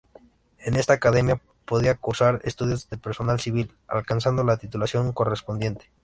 [0.57, 5.91] En esta academia podía cursar estudios el personal civil, alcanzando la titulación correspondiente.